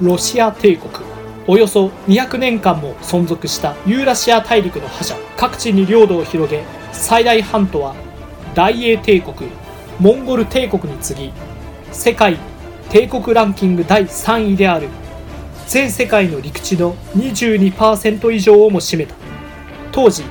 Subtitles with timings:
[0.00, 0.92] ロシア帝国。
[1.48, 5.16] およそ200年間も存続したユーラシア大陸の覇者。
[5.36, 7.94] 各地に領土を広げ最大半島は
[8.54, 9.50] 大英帝国
[9.98, 11.32] モンゴル帝国に次ぎ
[11.90, 12.36] 世界
[12.90, 14.88] 帝国ランキング第3位である。
[15.66, 19.14] 全世界の陸地の22%以上をも占めた。
[19.90, 20.22] 当時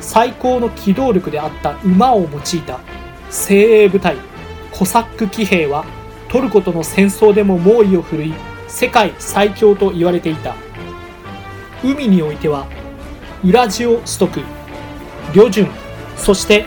[0.00, 2.78] 最高の機動力であった馬を用いた
[3.30, 4.16] 精鋭部隊
[4.70, 5.84] コサック騎兵は
[6.28, 8.34] トルコとの戦争でも猛威を振るい
[8.68, 10.54] 世界最強と言われていた。
[11.82, 12.66] 海においては
[13.44, 14.40] ウラジオストク。
[15.34, 15.68] 旅順。
[16.16, 16.64] そして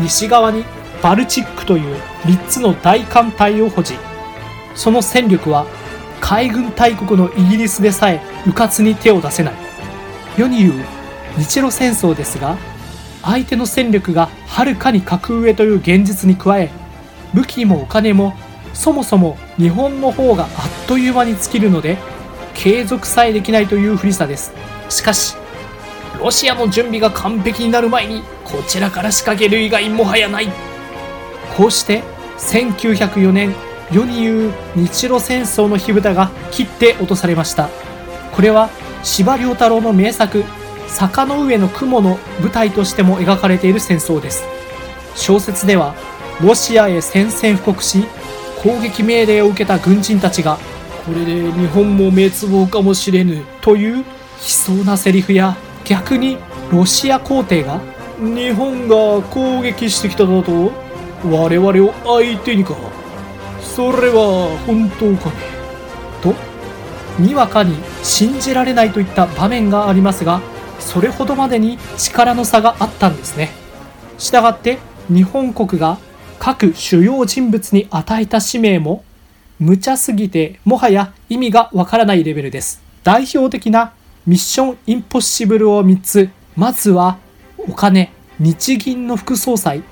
[0.00, 0.64] 西側に
[1.02, 3.94] バルチックという3つの大艦隊を保持。
[4.74, 5.66] その戦力は
[6.20, 9.54] 海軍大国のイギリスでさえ迂闊に手を出せない。
[10.36, 10.72] 世に言う
[11.36, 12.56] 日露戦争ですが
[13.22, 16.70] 相手の戦力がはるかに格上という現実に加え
[17.32, 18.34] 武器もお金も
[18.74, 21.96] そもそも日本の方があっという間に尽きるので
[22.54, 24.52] 継続さえできないという不利さです。
[24.90, 25.36] しかし
[26.20, 30.48] ロシアの準備が完璧になる前にこちらから仕掛ける以外もはやない。
[31.56, 32.02] こうして
[32.38, 33.54] 1904年
[33.90, 37.68] 世に言う日露戦争の火蓋が切って落とされました。
[38.32, 38.70] これは
[39.02, 40.44] 司馬遼太郎の名作
[40.88, 44.44] 坂の上の雲の舞台としても描かれている戦争です。
[45.14, 45.94] 小説では
[46.40, 48.04] ロシアへ宣戦布告し
[48.64, 50.58] 攻撃命令を受けた軍人たちが
[51.04, 54.04] これで日本も滅亡かもしれぬという悲
[54.38, 56.38] 壮なセリフや逆に
[56.72, 57.78] ロシア皇帝が
[58.18, 60.72] 日本が攻撃してきただと
[61.30, 62.74] 我々を相手にか。
[63.60, 65.36] それは本当かね。
[66.22, 66.34] と
[67.18, 70.40] にわかに信じられないといった場面がありますが
[70.80, 73.50] それほどまでに力の差があったんですね。
[74.16, 74.78] したがって
[75.08, 75.98] 日本国が
[76.38, 79.04] 各主要人物に与えた使命も
[79.58, 82.82] 無茶すぎてもはや意味がわからないレベルです。
[83.02, 83.92] 代表的な
[84.26, 86.30] ミッションインポッシブルを3つ。
[86.56, 87.18] まずは
[87.58, 89.82] お金日銀の副総裁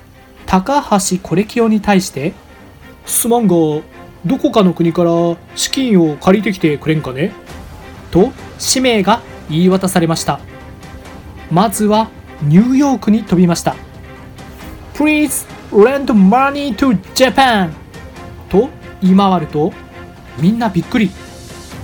[0.45, 2.33] 高橋コレキオに対して
[3.05, 3.55] すまんが
[4.25, 5.11] どこかの国から
[5.55, 7.33] 資金を借りてきてくれんかね？
[8.11, 10.39] と使命が言い渡されました。
[11.51, 12.09] まずは
[12.41, 13.75] ニューヨークに飛びました
[14.95, 17.71] Please lend money to Japan
[18.49, 18.69] と
[19.01, 19.73] 言い回ると
[20.37, 21.11] みんなびっくり。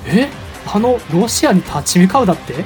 [0.07, 0.29] え？
[0.71, 2.63] あのロシアに立ち向かうだって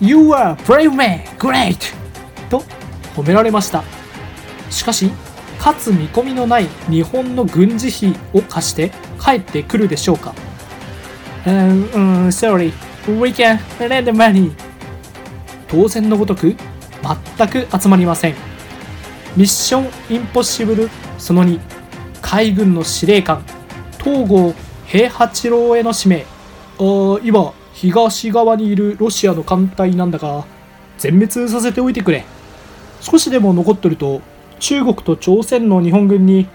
[0.00, 1.24] ？You are brave man!
[1.36, 1.94] Great!
[2.48, 2.62] と
[3.14, 3.84] 褒められました。
[4.70, 5.10] しかし
[5.58, 10.34] かつ見込みのない日本の軍事費を貸して帰ってくるでしょうか？
[11.46, 12.72] うん、うん、sorry,
[13.08, 14.52] we can lend money.
[15.68, 16.56] 当然のごとく
[17.36, 18.34] 全く集まりません。
[19.36, 20.88] ミッションインポッシブル
[21.18, 21.60] その2
[22.22, 23.44] 海軍の司令官
[24.02, 24.54] 東郷
[24.86, 26.24] 平八郎への指名
[26.78, 30.46] あ今東側にいるロシアの艦隊なんだが
[30.96, 32.24] 全滅させておいてくれ。
[33.02, 34.22] 少しでも残ってると
[34.58, 36.48] 中国と朝鮮の日本軍に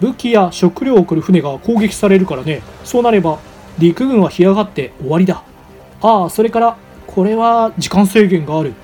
[0.00, 2.62] 武器や食料を送る船が攻撃されるからね。
[2.82, 3.38] そうなれば
[3.78, 5.44] 陸軍は干上がって終わりだ。
[6.02, 8.74] ああそれからこれは時間制限がある。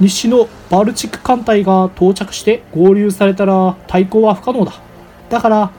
[0.00, 4.72] 西のバルチック艦隊が到着して合流されたら対抗は不可能だ
[5.30, 5.70] だから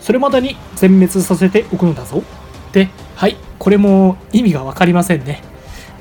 [0.00, 2.22] それまでに全滅させておくのだぞ。
[2.72, 5.42] ではいこれも意味が分かりませんね。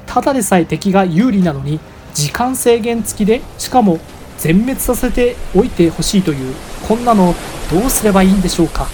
[0.06, 1.80] ただでさえ敵が有利なのに
[2.14, 4.00] 時間制限付きでしかも
[4.38, 6.56] 全滅させておいてほしいという
[6.88, 7.34] こんなの
[7.72, 8.88] どうすればいいんでしょうか。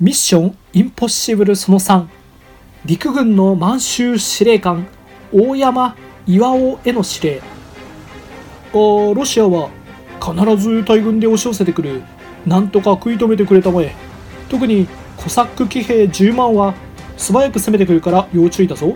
[0.00, 2.06] ミッションインポッシブルその3
[2.84, 4.86] 陸軍の満州司令官
[5.32, 7.42] 大山巌への指令。
[7.42, 9.70] あロシアは
[10.20, 12.04] 必ず大軍で押し寄せてくる。
[12.46, 13.92] なんとか食い止めてくれたまえ。
[14.48, 14.86] 特に
[15.16, 16.74] コサック騎兵10万は
[17.16, 18.94] 素早く攻めてくるから要注意だぞ。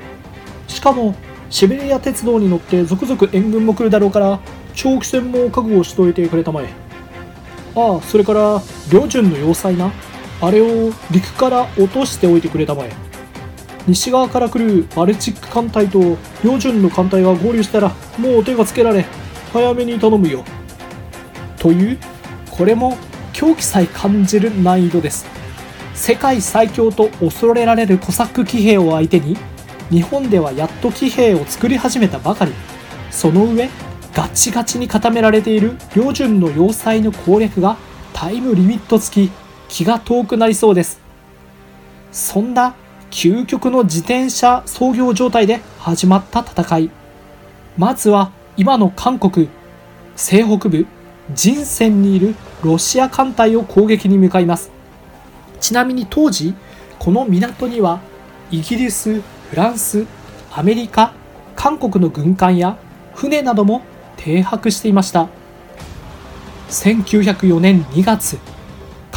[0.68, 1.16] しかも
[1.50, 4.38] シベリア鉄道に乗って続々援軍も来るだろうから
[4.76, 6.68] 長期戦も覚悟しといてくれたまえ。
[7.74, 9.90] ああそれから旅順の要塞な。
[10.42, 12.90] あれを陸から落としておいてくれたまえ。
[13.86, 19.06] 西側から来るバルチック艦隊と両順の艦隊が合流したらもう手がつけられ
[19.52, 20.44] 早めに頼むよ。
[21.58, 21.98] という
[22.50, 22.96] これも
[23.32, 25.26] 狂気さえ感じる難易度です。
[25.94, 29.36] 世界最強と恐れられるコサック騎兵を相手に
[29.90, 32.52] 日本ではやっと騎兵を作り始めたばかり。
[33.12, 33.68] その上
[34.12, 37.76] ガチガチに固められている両順の要塞の攻略が
[38.12, 39.41] タイムリミット付き。
[39.72, 41.00] 気が遠くなりそうです。
[42.12, 42.74] そんな
[43.10, 46.90] 究極の自転車操業状態で始まった戦い。
[47.78, 49.48] まずは今の韓国
[50.14, 50.86] 西北部
[51.32, 54.70] 人選にいるロシア艦隊を攻撃に向かいます。
[55.58, 56.54] ちなみに当時
[56.98, 58.00] この港には
[58.50, 60.04] イギリスフランス
[60.50, 61.14] アメリカ
[61.56, 62.76] 韓国の軍艦や
[63.14, 63.80] 船なども
[64.18, 65.28] 停泊していました。
[66.68, 68.51] 1904年2月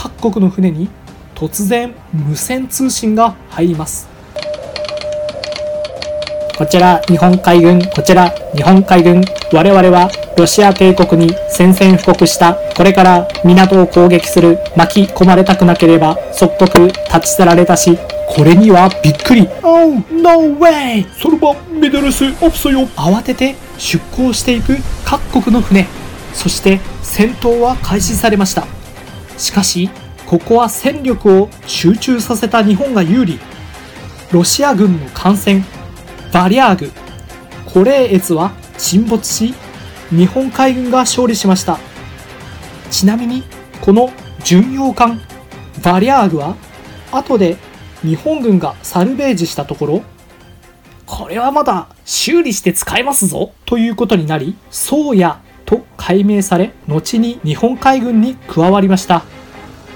[0.06, 0.88] 各国の船に
[1.34, 4.08] 突然無線通信が入ります。
[6.56, 9.24] こちら日本海軍こちら日本海軍。
[9.52, 12.54] 我々はロシア帝国に宣戦布告した。
[12.78, 14.60] これから港を攻撃する。
[14.78, 17.98] 巻き込まれたくなければ即刻立ち去られたし
[18.30, 19.50] これにはびっくり。
[19.64, 21.06] Oh no way!
[21.20, 22.82] それはミドルスオプソよ。
[22.96, 25.88] 慌てて出港していく各国の船。
[26.34, 28.68] そして戦闘は開始されました
[29.38, 29.90] しかし
[30.26, 33.40] ここは戦力を集中させた日本が有利。
[34.32, 35.64] ロシア軍の艦船
[36.34, 36.92] バリアーグ。
[37.66, 39.54] コレーエツは沈没し
[40.10, 41.80] 日本海軍が勝利しました。
[42.90, 43.44] ちなみに
[43.82, 44.12] この
[44.44, 45.20] 巡洋艦
[45.84, 46.56] バリアーグは
[47.12, 47.58] 後で
[48.02, 50.04] 日本軍がサルベージしたところ
[51.06, 59.24] これはまだ修理して使えますぞということになり宗谷と改名され後に日本海軍に加わりました。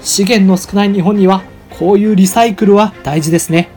[0.02, 1.42] 資源の少ない日本には
[1.78, 3.68] こういうリサイクルは大事ですね。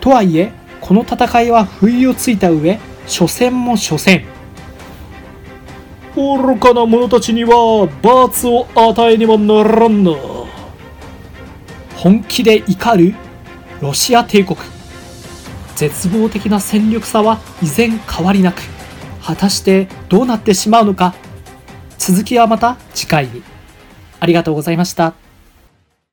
[0.00, 4.24] とはいえこの戦いは不意をついた上初戦も初戦。
[6.14, 10.12] 愚かな者たちには罰を与えねばならんな。
[11.96, 13.14] 本気で怒る
[13.80, 14.58] ロシア帝国。
[15.76, 18.62] 絶望的な戦力差は依然変わりなく
[19.22, 21.14] 果たしてどうなってしまうのか。
[21.98, 23.42] 続きはまた次回に。
[24.18, 25.21] ありがとうございました。